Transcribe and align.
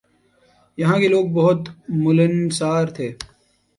یہاں 0.77 0.97
کے 0.99 1.07
لوگ 1.07 1.25
بہت 1.33 1.61
ملنسار 2.03 2.85
تھے۔ 2.95 3.07